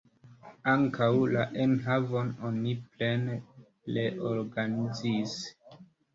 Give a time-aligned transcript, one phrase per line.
[0.71, 3.37] Ankaŭ la enhavon oni plene
[3.99, 5.39] reorganizis.